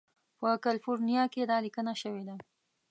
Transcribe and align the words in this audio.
په 0.39 0.49
کالیفورنیا 0.63 1.23
کې 1.33 1.41
دا 1.51 1.57
لیکنه 1.65 1.93
شوې 2.01 2.23
ده. 2.27 2.35